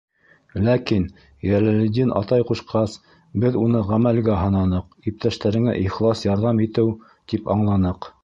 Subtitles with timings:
[0.67, 1.03] Ләкин
[1.49, 2.95] Йәләлетдин атай ҡушҡас,
[3.43, 6.97] беҙ уны ғәмәлгә һананыҡ, иптәштәреңә ихлас ярҙам итеү
[7.35, 8.13] тип аңланыҡ.